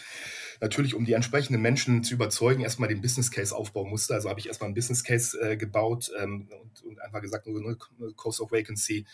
natürlich, 0.60 0.94
um 0.94 1.04
die 1.04 1.12
entsprechenden 1.12 1.60
Menschen 1.60 2.02
zu 2.02 2.14
überzeugen, 2.14 2.62
erstmal 2.62 2.88
den 2.88 3.02
Business 3.02 3.30
Case 3.30 3.54
aufbauen 3.54 3.90
musste. 3.90 4.14
Also 4.14 4.30
habe 4.30 4.40
ich 4.40 4.46
erstmal 4.46 4.68
einen 4.68 4.74
Business 4.74 5.04
Case 5.04 5.38
äh, 5.38 5.56
gebaut 5.56 6.10
ähm, 6.18 6.48
und, 6.60 6.82
und, 6.82 7.00
einfach 7.00 7.20
gesagt, 7.20 7.46
ne, 7.46 7.76
Cost 8.16 8.40
of 8.40 8.52
Vacancy, 8.52 9.06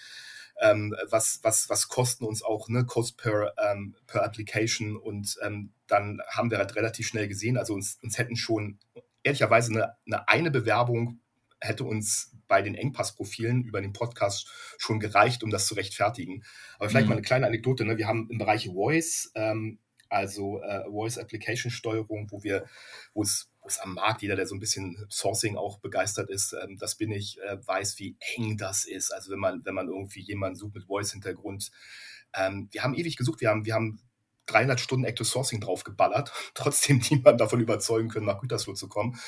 ähm, 0.60 0.94
was, 1.10 1.40
was, 1.42 1.68
was 1.68 1.88
kosten 1.88 2.24
uns 2.24 2.42
auch, 2.42 2.68
ne, 2.68 2.84
Cost 2.86 3.18
per, 3.18 3.52
ähm, 3.58 3.96
per 4.06 4.24
Application 4.24 4.96
und 4.96 5.36
ähm, 5.42 5.72
dann 5.88 6.20
haben 6.28 6.50
wir 6.50 6.58
halt 6.58 6.76
relativ 6.76 7.08
schnell 7.08 7.28
gesehen, 7.28 7.58
also 7.58 7.74
uns, 7.74 7.98
uns 8.02 8.18
hätten 8.18 8.36
schon 8.36 8.78
ehrlicherweise 9.22 9.96
eine, 10.06 10.28
eine 10.28 10.50
Bewerbung 10.50 11.20
hätte 11.60 11.84
uns 11.84 12.32
bei 12.48 12.62
den 12.62 12.74
Engpassprofilen 12.74 13.64
über 13.64 13.80
den 13.80 13.92
Podcast 13.92 14.48
schon 14.78 15.00
gereicht, 15.00 15.42
um 15.42 15.50
das 15.50 15.66
zu 15.66 15.74
rechtfertigen. 15.74 16.44
Aber 16.78 16.88
vielleicht 16.88 17.06
mhm. 17.06 17.10
mal 17.10 17.16
eine 17.16 17.26
kleine 17.26 17.46
Anekdote. 17.46 17.84
Ne? 17.84 17.98
Wir 17.98 18.06
haben 18.06 18.28
im 18.30 18.38
Bereich 18.38 18.66
Voice, 18.66 19.30
ähm, 19.34 19.78
also 20.08 20.60
äh, 20.62 20.84
Voice 20.84 21.18
Application 21.18 21.70
Steuerung, 21.70 22.28
wo 22.30 22.42
wir, 22.42 22.66
wo 23.14 23.22
es 23.22 23.48
am 23.80 23.94
Markt, 23.94 24.22
jeder, 24.22 24.36
der 24.36 24.46
so 24.46 24.54
ein 24.54 24.60
bisschen 24.60 25.04
Sourcing 25.10 25.56
auch 25.56 25.80
begeistert 25.80 26.30
ist, 26.30 26.54
ähm, 26.62 26.76
das 26.78 26.94
bin 26.94 27.10
ich, 27.10 27.40
äh, 27.40 27.58
weiß, 27.66 27.98
wie 27.98 28.16
eng 28.36 28.56
das 28.56 28.84
ist. 28.84 29.12
Also 29.12 29.32
wenn 29.32 29.40
man, 29.40 29.64
wenn 29.64 29.74
man 29.74 29.88
irgendwie 29.88 30.20
jemanden 30.20 30.56
sucht 30.56 30.74
mit 30.74 30.84
Voice-Hintergrund. 30.84 31.70
Ähm, 32.34 32.68
wir 32.70 32.84
haben 32.84 32.94
ewig 32.94 33.16
gesucht, 33.16 33.40
wir 33.40 33.48
haben, 33.48 33.64
wir 33.64 33.74
haben 33.74 34.00
300 34.46 34.80
Stunden 34.80 35.04
Active 35.04 35.26
Sourcing 35.26 35.60
draufgeballert, 35.60 36.32
trotzdem 36.54 37.02
niemand 37.10 37.40
davon 37.40 37.60
überzeugen 37.60 38.08
können, 38.08 38.26
nach 38.26 38.40
Gütersloh 38.40 38.74
zu 38.74 38.88
kommen. 38.88 39.18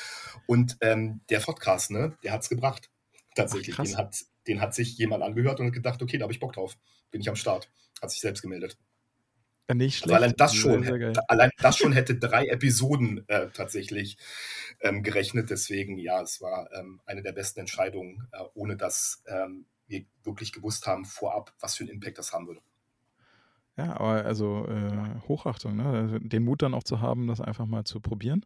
Und 0.47 0.77
ähm, 0.81 1.21
der 1.31 1.41
Podcast, 1.41 1.91
ne, 1.91 2.17
der 2.23 2.33
hat 2.33 2.43
es 2.43 2.49
gebracht. 2.49 2.91
Tatsächlich. 3.35 3.77
Ach, 3.79 3.85
den, 3.85 3.97
hat, 3.97 4.17
den 4.47 4.61
hat 4.61 4.75
sich 4.75 4.99
jemand 4.99 5.23
angehört 5.23 5.61
und 5.61 5.67
hat 5.67 5.75
gedacht, 5.75 6.03
okay, 6.03 6.19
da 6.19 6.25
habe 6.25 6.33
ich 6.33 6.41
Bock 6.41 6.53
drauf. 6.53 6.77
Bin 7.11 7.21
ich 7.21 7.29
am 7.29 7.37
Start. 7.37 7.71
Hat 8.01 8.11
sich 8.11 8.21
selbst 8.21 8.43
gemeldet. 8.43 8.79
Nicht 9.75 9.99
schlecht. 9.99 10.15
Also 10.15 10.25
allein, 10.25 10.35
das 10.37 10.55
schon, 10.55 10.83
sehr, 10.83 11.15
sehr 11.15 11.31
allein 11.31 11.51
das 11.59 11.77
schon 11.77 11.93
hätte 11.93 12.17
drei 12.17 12.47
Episoden 12.47 13.29
äh, 13.29 13.49
tatsächlich 13.51 14.17
ähm, 14.81 15.03
gerechnet. 15.03 15.51
Deswegen, 15.51 15.99
ja, 15.99 16.23
es 16.23 16.41
war 16.41 16.71
ähm, 16.73 17.03
eine 17.05 17.23
der 17.23 17.33
besten 17.33 17.61
Entscheidungen, 17.61 18.29
äh, 18.33 18.45
ohne 18.55 18.77
dass 18.77 19.23
ähm, 19.27 19.67
wir 19.87 20.05
wirklich 20.25 20.53
gewusst 20.53 20.87
haben 20.87 21.05
vorab, 21.05 21.53
was 21.61 21.77
für 21.77 21.85
einen 21.85 21.93
Impact 21.93 22.19
das 22.19 22.33
haben 22.33 22.47
würde. 22.47 22.61
Ja, 23.79 23.93
aber 23.95 24.25
also 24.25 24.67
äh, 24.67 25.21
Hochachtung, 25.29 25.77
ne? 25.77 25.85
Also 25.85 26.19
den 26.19 26.43
Mut 26.43 26.63
dann 26.63 26.75
auch 26.75 26.83
zu 26.83 27.01
haben, 27.01 27.29
das 27.29 27.41
einfach 27.41 27.65
mal 27.65 27.85
zu 27.85 28.01
probieren. 28.01 28.45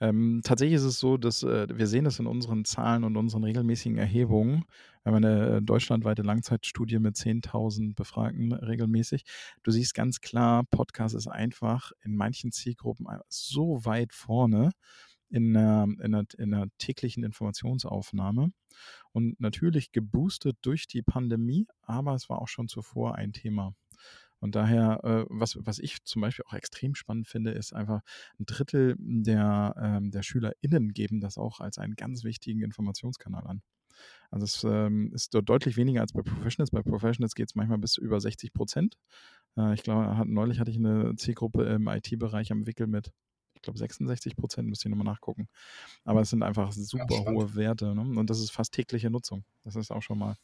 Ähm, 0.00 0.40
tatsächlich 0.42 0.74
ist 0.74 0.82
es 0.82 0.98
so, 0.98 1.16
dass 1.16 1.44
äh, 1.44 1.68
wir 1.72 1.86
sehen 1.86 2.02
das 2.04 2.18
in 2.18 2.26
unseren 2.26 2.64
Zahlen 2.64 3.04
und 3.04 3.16
unseren 3.16 3.44
regelmäßigen 3.44 3.96
Erhebungen. 3.96 4.64
Wir 5.04 5.12
haben 5.12 5.24
eine 5.24 5.58
äh, 5.58 5.62
deutschlandweite 5.62 6.22
Langzeitstudie 6.22 6.98
mit 6.98 7.14
10.000 7.14 7.94
Befragten 7.94 8.52
regelmäßig. 8.52 9.24
Du 9.62 9.70
siehst 9.70 9.94
ganz 9.94 10.20
klar, 10.20 10.64
Podcast 10.64 11.14
ist 11.14 11.28
einfach 11.28 11.92
in 12.02 12.16
manchen 12.16 12.50
Zielgruppen 12.50 13.06
so 13.28 13.84
weit 13.84 14.12
vorne 14.12 14.70
in 15.30 15.56
einer, 15.56 15.84
in 15.84 16.12
einer, 16.12 16.24
in 16.38 16.54
einer 16.54 16.66
täglichen 16.78 17.22
Informationsaufnahme 17.22 18.50
und 19.12 19.38
natürlich 19.40 19.92
geboostet 19.92 20.58
durch 20.62 20.88
die 20.88 21.02
Pandemie, 21.02 21.68
aber 21.82 22.14
es 22.14 22.28
war 22.28 22.42
auch 22.42 22.48
schon 22.48 22.66
zuvor 22.66 23.14
ein 23.14 23.32
Thema. 23.32 23.74
Und 24.42 24.56
daher, 24.56 25.04
äh, 25.04 25.24
was, 25.28 25.56
was 25.60 25.78
ich 25.78 26.02
zum 26.02 26.20
Beispiel 26.20 26.44
auch 26.48 26.54
extrem 26.54 26.96
spannend 26.96 27.28
finde, 27.28 27.52
ist 27.52 27.72
einfach 27.72 28.00
ein 28.40 28.44
Drittel 28.44 28.96
der, 28.98 29.74
ähm, 29.80 30.10
der 30.10 30.24
SchülerInnen 30.24 30.92
geben 30.92 31.20
das 31.20 31.38
auch 31.38 31.60
als 31.60 31.78
einen 31.78 31.94
ganz 31.94 32.24
wichtigen 32.24 32.60
Informationskanal 32.60 33.46
an. 33.46 33.62
Also 34.32 34.44
es 34.44 34.64
ähm, 34.64 35.12
ist 35.14 35.32
dort 35.32 35.48
deutlich 35.48 35.76
weniger 35.76 36.00
als 36.00 36.12
bei 36.12 36.22
Professionals. 36.22 36.72
Bei 36.72 36.82
Professionals 36.82 37.36
geht 37.36 37.50
es 37.50 37.54
manchmal 37.54 37.78
bis 37.78 37.98
über 37.98 38.20
60 38.20 38.52
Prozent. 38.52 38.96
Äh, 39.56 39.74
ich 39.74 39.84
glaube, 39.84 40.16
hat, 40.16 40.26
neulich 40.26 40.58
hatte 40.58 40.72
ich 40.72 40.76
eine 40.76 41.14
Zielgruppe 41.14 41.62
im 41.62 41.86
IT-Bereich 41.86 42.50
am 42.50 42.66
Wickel 42.66 42.88
mit, 42.88 43.12
ich 43.54 43.62
glaube, 43.62 43.78
66 43.78 44.34
Prozent, 44.34 44.68
müsste 44.68 44.88
ich 44.88 44.90
nochmal 44.90 45.12
nachgucken. 45.12 45.48
Aber 46.02 46.20
es 46.20 46.30
sind 46.30 46.42
einfach 46.42 46.72
super 46.72 47.06
ja, 47.14 47.30
hohe 47.30 47.54
Werte. 47.54 47.94
Ne? 47.94 48.18
Und 48.18 48.28
das 48.28 48.40
ist 48.40 48.50
fast 48.50 48.74
tägliche 48.74 49.08
Nutzung. 49.08 49.44
Das 49.62 49.76
ist 49.76 49.92
auch 49.92 50.02
schon 50.02 50.18
mal 50.18 50.36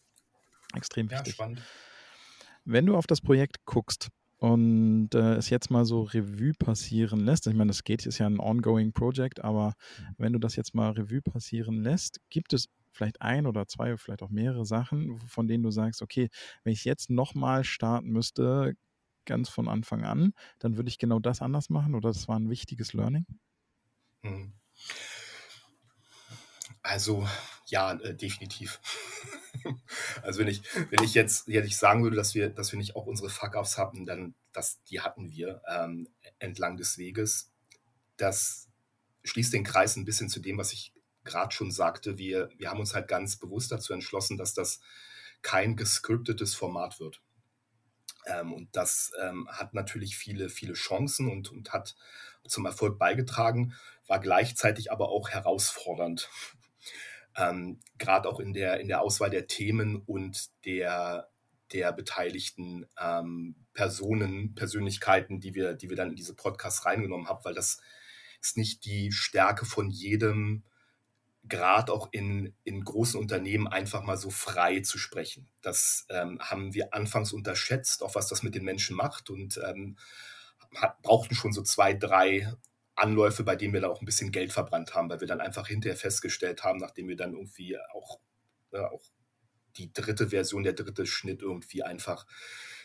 extrem 0.76 1.10
wichtig. 1.10 1.26
Ja, 1.26 1.32
spannend. 1.32 1.62
Wenn 2.70 2.84
du 2.84 2.96
auf 2.98 3.06
das 3.06 3.22
Projekt 3.22 3.64
guckst 3.64 4.10
und 4.36 5.14
äh, 5.14 5.36
es 5.36 5.48
jetzt 5.48 5.70
mal 5.70 5.86
so 5.86 6.02
Revue 6.02 6.52
passieren 6.52 7.20
lässt, 7.20 7.46
ich 7.46 7.54
meine, 7.54 7.70
das 7.70 7.82
geht, 7.82 8.04
ist 8.04 8.18
ja 8.18 8.26
ein 8.26 8.38
ongoing 8.38 8.92
Project, 8.92 9.42
aber 9.42 9.68
mhm. 9.68 10.14
wenn 10.18 10.32
du 10.34 10.38
das 10.38 10.54
jetzt 10.54 10.74
mal 10.74 10.90
Revue 10.90 11.22
passieren 11.22 11.82
lässt, 11.82 12.20
gibt 12.28 12.52
es 12.52 12.68
vielleicht 12.92 13.22
ein 13.22 13.46
oder 13.46 13.66
zwei, 13.68 13.96
vielleicht 13.96 14.22
auch 14.22 14.28
mehrere 14.28 14.66
Sachen, 14.66 15.18
von 15.28 15.48
denen 15.48 15.62
du 15.62 15.70
sagst, 15.70 16.02
okay, 16.02 16.28
wenn 16.62 16.74
ich 16.74 16.84
jetzt 16.84 17.08
nochmal 17.08 17.64
starten 17.64 18.10
müsste, 18.10 18.74
ganz 19.24 19.48
von 19.48 19.66
Anfang 19.66 20.04
an, 20.04 20.34
dann 20.58 20.76
würde 20.76 20.90
ich 20.90 20.98
genau 20.98 21.20
das 21.20 21.40
anders 21.40 21.70
machen 21.70 21.94
oder 21.94 22.10
das 22.10 22.28
war 22.28 22.38
ein 22.38 22.50
wichtiges 22.50 22.92
Learning? 22.92 23.24
Mhm. 24.20 24.52
Also 26.82 27.26
ja, 27.64 27.94
äh, 27.94 28.14
definitiv. 28.14 28.78
also 30.22 30.40
wenn 30.40 30.48
ich, 30.48 30.62
wenn 30.90 31.02
ich 31.02 31.14
jetzt, 31.14 31.48
jetzt 31.48 31.66
ich 31.66 31.76
sagen 31.76 32.02
würde, 32.02 32.16
dass 32.16 32.34
wir, 32.34 32.50
dass 32.50 32.72
wir 32.72 32.78
nicht 32.78 32.96
auch 32.96 33.06
unsere 33.06 33.30
Fuck-Ups 33.30 33.78
hatten, 33.78 34.06
dann 34.06 34.34
das, 34.52 34.82
die 34.84 35.00
hatten 35.00 35.30
wir 35.30 35.62
ähm, 35.68 36.08
entlang 36.38 36.76
des 36.76 36.98
Weges. 36.98 37.50
Das 38.16 38.68
schließt 39.24 39.52
den 39.52 39.64
Kreis 39.64 39.96
ein 39.96 40.04
bisschen 40.04 40.28
zu 40.28 40.40
dem, 40.40 40.58
was 40.58 40.72
ich 40.72 40.92
gerade 41.24 41.54
schon 41.54 41.70
sagte. 41.70 42.18
Wir, 42.18 42.50
wir 42.56 42.70
haben 42.70 42.80
uns 42.80 42.94
halt 42.94 43.08
ganz 43.08 43.36
bewusst 43.36 43.70
dazu 43.70 43.92
entschlossen, 43.92 44.36
dass 44.38 44.54
das 44.54 44.80
kein 45.42 45.76
gescriptetes 45.76 46.54
Format 46.54 46.98
wird. 47.00 47.22
Ähm, 48.26 48.52
und 48.52 48.74
das 48.74 49.12
ähm, 49.20 49.48
hat 49.50 49.74
natürlich 49.74 50.16
viele, 50.16 50.48
viele 50.48 50.74
Chancen 50.74 51.30
und, 51.30 51.50
und 51.50 51.72
hat 51.72 51.96
zum 52.46 52.66
Erfolg 52.66 52.98
beigetragen, 52.98 53.74
war 54.06 54.20
gleichzeitig 54.20 54.90
aber 54.90 55.10
auch 55.10 55.28
herausfordernd 55.28 56.28
ähm, 57.38 57.78
gerade 57.98 58.28
auch 58.28 58.40
in 58.40 58.52
der, 58.52 58.80
in 58.80 58.88
der 58.88 59.00
Auswahl 59.00 59.30
der 59.30 59.46
Themen 59.46 59.96
und 59.96 60.50
der, 60.64 61.28
der 61.72 61.92
beteiligten 61.92 62.86
ähm, 63.00 63.54
Personen, 63.74 64.54
Persönlichkeiten, 64.54 65.40
die 65.40 65.54
wir, 65.54 65.74
die 65.74 65.88
wir 65.88 65.96
dann 65.96 66.10
in 66.10 66.16
diese 66.16 66.34
Podcasts 66.34 66.84
reingenommen 66.84 67.28
haben, 67.28 67.44
weil 67.44 67.54
das 67.54 67.80
ist 68.42 68.56
nicht 68.56 68.84
die 68.84 69.12
Stärke 69.12 69.66
von 69.66 69.88
jedem, 69.88 70.64
gerade 71.44 71.92
auch 71.92 72.08
in, 72.12 72.54
in 72.64 72.84
großen 72.84 73.18
Unternehmen 73.18 73.68
einfach 73.68 74.02
mal 74.02 74.16
so 74.16 74.30
frei 74.30 74.80
zu 74.80 74.98
sprechen. 74.98 75.48
Das 75.62 76.06
ähm, 76.10 76.38
haben 76.40 76.74
wir 76.74 76.92
anfangs 76.92 77.32
unterschätzt, 77.32 78.02
auch 78.02 78.14
was 78.14 78.28
das 78.28 78.42
mit 78.42 78.54
den 78.54 78.64
Menschen 78.64 78.96
macht 78.96 79.30
und 79.30 79.58
ähm, 79.64 79.96
hat, 80.74 81.00
brauchten 81.02 81.34
schon 81.34 81.52
so 81.52 81.62
zwei, 81.62 81.94
drei 81.94 82.52
Anläufe, 82.98 83.44
bei 83.44 83.56
denen 83.56 83.72
wir 83.72 83.80
dann 83.80 83.90
auch 83.90 84.00
ein 84.00 84.06
bisschen 84.06 84.32
Geld 84.32 84.52
verbrannt 84.52 84.94
haben, 84.94 85.08
weil 85.08 85.20
wir 85.20 85.28
dann 85.28 85.40
einfach 85.40 85.68
hinterher 85.68 85.96
festgestellt 85.96 86.64
haben, 86.64 86.78
nachdem 86.78 87.08
wir 87.08 87.16
dann 87.16 87.32
irgendwie 87.32 87.76
auch, 87.92 88.20
äh, 88.72 88.80
auch 88.80 89.02
die 89.76 89.92
dritte 89.92 90.30
Version, 90.30 90.64
der 90.64 90.72
dritte 90.72 91.06
Schnitt 91.06 91.42
irgendwie 91.42 91.82
einfach 91.82 92.26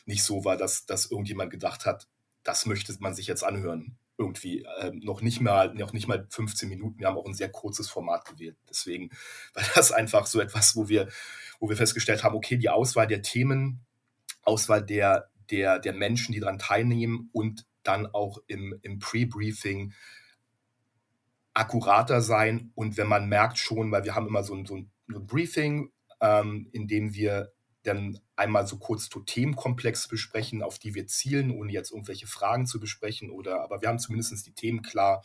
nicht 0.05 0.23
so 0.23 0.45
war, 0.45 0.57
dass, 0.57 0.85
dass 0.85 1.09
irgendjemand 1.09 1.51
gedacht 1.51 1.85
hat, 1.85 2.07
das 2.43 2.65
möchte 2.65 2.93
man 2.99 3.13
sich 3.13 3.27
jetzt 3.27 3.43
anhören. 3.43 3.97
Irgendwie 4.17 4.63
ähm, 4.79 4.99
noch 4.99 5.21
nicht 5.21 5.41
mal, 5.41 5.73
noch 5.73 5.91
nicht 5.91 6.07
mal 6.07 6.27
15 6.29 6.69
Minuten. 6.69 6.99
Wir 6.99 7.07
haben 7.07 7.17
auch 7.17 7.25
ein 7.25 7.33
sehr 7.33 7.49
kurzes 7.49 7.89
Format 7.89 8.25
gewählt. 8.25 8.57
Deswegen 8.69 9.09
war 9.53 9.63
das 9.75 9.91
einfach 9.91 10.27
so 10.27 10.39
etwas, 10.39 10.75
wo 10.75 10.87
wir, 10.87 11.09
wo 11.59 11.69
wir 11.69 11.77
festgestellt 11.77 12.23
haben, 12.23 12.35
okay, 12.35 12.57
die 12.57 12.69
Auswahl 12.69 13.07
der 13.07 13.23
Themen, 13.23 13.83
Auswahl 14.43 14.85
der, 14.85 15.31
der, 15.53 15.77
der 15.77 15.93
Menschen, 15.93 16.33
die 16.33 16.39
daran 16.39 16.57
teilnehmen 16.57 17.29
und 17.31 17.65
dann 17.83 18.07
auch 18.07 18.39
im, 18.47 18.79
im 18.81 18.97
Pre-Briefing 18.97 19.93
akkurater 21.53 22.21
sein. 22.21 22.71
Und 22.73 22.97
wenn 22.97 23.07
man 23.07 23.29
merkt 23.29 23.59
schon, 23.59 23.91
weil 23.91 24.03
wir 24.03 24.15
haben 24.15 24.27
immer 24.27 24.43
so 24.43 24.55
ein, 24.55 24.65
so 24.65 24.77
ein, 24.77 24.91
Briefing, 25.07 25.91
ähm, 26.21 26.67
in 26.71 26.87
dem 26.87 27.13
wir 27.13 27.51
dann 27.83 28.19
einmal 28.35 28.65
so 28.65 28.79
kurz 28.79 29.09
zu 29.09 29.19
Themenkomplex 29.19 30.07
besprechen, 30.07 30.63
auf 30.63 30.79
die 30.79 30.95
wir 30.95 31.05
zielen, 31.05 31.51
ohne 31.51 31.71
jetzt 31.71 31.91
irgendwelche 31.91 32.25
Fragen 32.25 32.65
zu 32.65 32.79
besprechen. 32.79 33.29
Oder 33.29 33.61
aber 33.61 33.81
wir 33.81 33.89
haben 33.89 33.99
zumindest 33.99 34.47
die 34.47 34.55
Themen 34.55 34.81
klar 34.81 35.21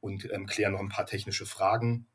und 0.00 0.30
ähm, 0.32 0.46
klären 0.46 0.72
noch 0.72 0.80
ein 0.80 0.90
paar 0.90 1.06
technische 1.06 1.46
Fragen. 1.46 2.08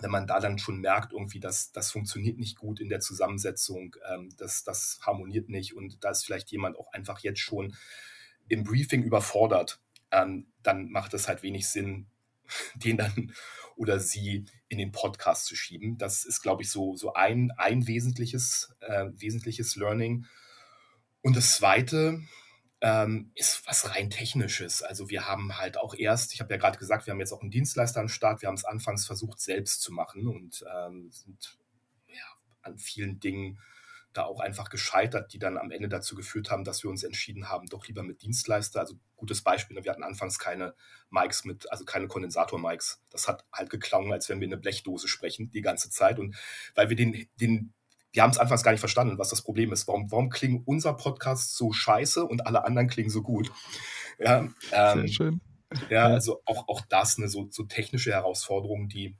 Wenn 0.00 0.10
man 0.10 0.26
da 0.26 0.40
dann 0.40 0.58
schon 0.58 0.80
merkt, 0.80 1.12
irgendwie, 1.12 1.40
dass 1.40 1.72
das 1.72 1.90
funktioniert 1.90 2.38
nicht 2.38 2.58
gut 2.58 2.80
in 2.80 2.88
der 2.88 3.00
Zusammensetzung, 3.00 3.96
ähm, 4.12 4.34
das, 4.36 4.62
das 4.62 4.98
harmoniert 5.02 5.48
nicht 5.48 5.74
und 5.74 6.04
da 6.04 6.10
ist 6.10 6.24
vielleicht 6.24 6.50
jemand 6.50 6.76
auch 6.76 6.92
einfach 6.92 7.20
jetzt 7.20 7.40
schon 7.40 7.74
im 8.48 8.62
Briefing 8.62 9.02
überfordert, 9.02 9.80
ähm, 10.10 10.52
dann 10.62 10.90
macht 10.90 11.14
es 11.14 11.28
halt 11.28 11.42
wenig 11.42 11.68
Sinn, 11.68 12.06
den 12.74 12.96
dann 12.96 13.32
oder 13.76 14.00
sie 14.00 14.46
in 14.68 14.78
den 14.78 14.92
Podcast 14.92 15.46
zu 15.46 15.54
schieben. 15.54 15.98
Das 15.98 16.24
ist, 16.24 16.42
glaube 16.42 16.62
ich, 16.62 16.70
so, 16.70 16.96
so 16.96 17.12
ein, 17.12 17.52
ein 17.56 17.86
wesentliches, 17.86 18.74
äh, 18.80 19.06
wesentliches 19.16 19.76
Learning. 19.76 20.26
Und 21.20 21.36
das 21.36 21.56
zweite 21.56 22.22
ähm, 22.80 23.30
ist 23.34 23.66
was 23.66 23.94
rein 23.94 24.10
technisches. 24.10 24.82
Also 24.82 25.08
wir 25.08 25.26
haben 25.26 25.58
halt 25.58 25.78
auch 25.78 25.94
erst, 25.94 26.34
ich 26.34 26.40
habe 26.40 26.52
ja 26.52 26.58
gerade 26.58 26.78
gesagt, 26.78 27.06
wir 27.06 27.12
haben 27.12 27.20
jetzt 27.20 27.32
auch 27.32 27.40
einen 27.40 27.50
Dienstleister 27.50 28.00
am 28.00 28.08
Start, 28.08 28.42
wir 28.42 28.48
haben 28.48 28.56
es 28.56 28.64
anfangs 28.64 29.06
versucht 29.06 29.40
selbst 29.40 29.80
zu 29.80 29.92
machen 29.92 30.26
und 30.26 30.64
ähm, 30.74 31.10
sind 31.10 31.58
ja, 32.08 32.24
an 32.62 32.78
vielen 32.78 33.18
Dingen 33.18 33.58
da 34.12 34.24
auch 34.24 34.40
einfach 34.40 34.70
gescheitert, 34.70 35.32
die 35.32 35.38
dann 35.38 35.58
am 35.58 35.70
Ende 35.70 35.88
dazu 35.88 36.14
geführt 36.14 36.50
haben, 36.50 36.64
dass 36.64 36.82
wir 36.82 36.90
uns 36.90 37.04
entschieden 37.04 37.48
haben, 37.48 37.66
doch 37.68 37.86
lieber 37.86 38.02
mit 38.02 38.22
Dienstleister. 38.22 38.80
Also 38.80 38.94
gutes 39.14 39.42
Beispiel, 39.42 39.76
ne, 39.76 39.84
wir 39.84 39.90
hatten 39.90 40.02
anfangs 40.02 40.38
keine 40.38 40.74
Mics 41.10 41.44
mit, 41.44 41.70
also 41.70 41.84
keine 41.84 42.08
Kondensator-Mics. 42.08 43.02
Das 43.10 43.28
hat 43.28 43.44
halt 43.52 43.70
geklungen, 43.70 44.12
als 44.12 44.28
wenn 44.28 44.40
wir 44.40 44.48
eine 44.48 44.56
Blechdose 44.56 45.08
sprechen 45.08 45.50
die 45.50 45.60
ganze 45.60 45.90
Zeit. 45.90 46.18
Und 46.18 46.36
weil 46.74 46.88
wir 46.88 46.96
den, 46.96 47.28
den 47.40 47.74
wir 48.16 48.22
haben 48.22 48.30
es 48.30 48.38
anfangs 48.38 48.62
gar 48.62 48.72
nicht 48.72 48.80
verstanden, 48.80 49.18
was 49.18 49.28
das 49.28 49.42
Problem 49.42 49.72
ist. 49.72 49.86
Warum, 49.86 50.10
warum 50.10 50.30
klingen 50.30 50.62
unser 50.64 50.94
Podcast 50.94 51.54
so 51.54 51.70
scheiße 51.70 52.24
und 52.24 52.46
alle 52.46 52.64
anderen 52.64 52.88
klingen 52.88 53.10
so 53.10 53.22
gut? 53.22 53.52
Ja, 54.18 54.48
ähm, 54.72 55.00
Sehr 55.00 55.08
schön. 55.08 55.40
Ja, 55.90 56.06
also 56.06 56.40
auch, 56.46 56.66
auch 56.68 56.80
das 56.88 57.18
eine 57.18 57.28
so, 57.28 57.48
so 57.50 57.64
technische 57.64 58.12
Herausforderung, 58.12 58.88
die 58.88 59.16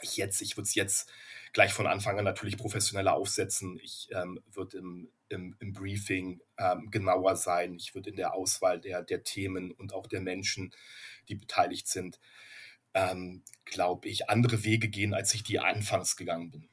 ich 0.00 0.16
jetzt, 0.16 0.40
ich 0.42 0.56
würde 0.56 0.66
es 0.68 0.76
jetzt 0.76 1.10
gleich 1.52 1.72
von 1.72 1.88
Anfang 1.88 2.18
an 2.20 2.24
natürlich 2.24 2.56
professioneller 2.56 3.14
aufsetzen. 3.14 3.80
Ich 3.82 4.08
ähm, 4.12 4.40
würde 4.52 4.78
im, 4.78 5.10
im, 5.28 5.56
im, 5.58 5.72
Briefing 5.72 6.40
ähm, 6.56 6.88
genauer 6.92 7.34
sein. 7.34 7.74
Ich 7.74 7.96
würde 7.96 8.10
in 8.10 8.16
der 8.16 8.34
Auswahl 8.34 8.80
der, 8.80 9.02
der 9.02 9.24
Themen 9.24 9.72
und 9.72 9.92
auch 9.92 10.06
der 10.06 10.20
Menschen, 10.20 10.72
die 11.28 11.34
beteiligt 11.34 11.88
sind, 11.88 12.20
ähm, 12.94 13.42
glaube 13.64 14.08
ich, 14.08 14.30
andere 14.30 14.62
Wege 14.62 14.88
gehen, 14.88 15.14
als 15.14 15.34
ich 15.34 15.42
die 15.42 15.58
anfangs 15.58 16.16
gegangen 16.16 16.52
bin. 16.52 16.68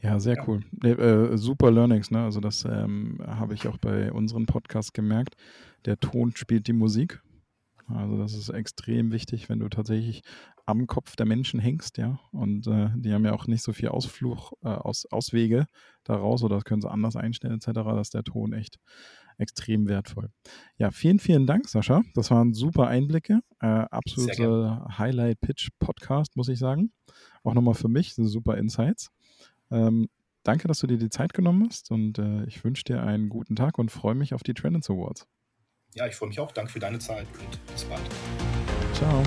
Ja, 0.00 0.18
sehr 0.20 0.36
ja. 0.36 0.44
cool. 0.46 0.62
Äh, 0.82 1.36
super 1.36 1.70
Learnings, 1.70 2.10
ne? 2.10 2.22
Also 2.22 2.40
das 2.40 2.64
ähm, 2.64 3.18
habe 3.26 3.54
ich 3.54 3.68
auch 3.68 3.78
bei 3.78 4.12
unseren 4.12 4.46
Podcasts 4.46 4.92
gemerkt. 4.92 5.36
Der 5.84 5.98
Ton 5.98 6.34
spielt 6.36 6.66
die 6.66 6.72
Musik. 6.72 7.22
Also 7.88 8.16
das 8.16 8.34
ist 8.34 8.48
extrem 8.50 9.10
wichtig, 9.12 9.48
wenn 9.48 9.58
du 9.58 9.68
tatsächlich 9.68 10.22
am 10.66 10.86
Kopf 10.86 11.16
der 11.16 11.26
Menschen 11.26 11.58
hängst, 11.58 11.98
ja. 11.98 12.20
Und 12.32 12.66
äh, 12.66 12.90
die 12.94 13.12
haben 13.12 13.24
ja 13.24 13.32
auch 13.32 13.46
nicht 13.46 13.62
so 13.62 13.72
viel 13.72 13.88
Ausfluch, 13.88 14.52
äh, 14.62 14.68
Aus, 14.68 15.06
Auswege 15.10 15.66
daraus 16.04 16.42
oder 16.42 16.56
das 16.56 16.64
können 16.64 16.80
sie 16.80 16.90
anders 16.90 17.16
einstellen, 17.16 17.54
etc. 17.54 17.66
Da 17.72 18.00
ist 18.00 18.14
der 18.14 18.22
Ton 18.22 18.52
echt 18.52 18.78
extrem 19.38 19.88
wertvoll. 19.88 20.30
Ja, 20.76 20.90
vielen, 20.90 21.18
vielen 21.18 21.46
Dank, 21.46 21.68
Sascha. 21.68 22.02
Das 22.14 22.30
waren 22.30 22.54
super 22.54 22.86
Einblicke. 22.86 23.40
Äh, 23.60 23.66
absolute 23.66 24.86
Highlight-Pitch-Podcast, 24.98 26.36
muss 26.36 26.48
ich 26.48 26.58
sagen. 26.58 26.92
Auch 27.42 27.54
nochmal 27.54 27.74
für 27.74 27.88
mich, 27.88 28.14
super 28.14 28.56
Insights. 28.56 29.10
Ähm, 29.70 30.08
danke, 30.42 30.68
dass 30.68 30.80
du 30.80 30.86
dir 30.86 30.98
die 30.98 31.10
Zeit 31.10 31.34
genommen 31.34 31.66
hast 31.68 31.90
und 31.90 32.18
äh, 32.18 32.44
ich 32.44 32.62
wünsche 32.64 32.84
dir 32.84 33.02
einen 33.02 33.28
guten 33.28 33.56
Tag 33.56 33.78
und 33.78 33.90
freue 33.90 34.14
mich 34.14 34.34
auf 34.34 34.42
die 34.42 34.54
Trendance 34.54 34.92
Awards. 34.92 35.26
Ja, 35.94 36.06
ich 36.06 36.14
freue 36.14 36.28
mich 36.28 36.38
auch. 36.38 36.52
Danke 36.52 36.72
für 36.72 36.78
deine 36.78 36.98
Zeit 36.98 37.26
und 37.38 37.66
bis 37.72 37.84
bald. 37.84 38.02
Ciao. 38.94 39.22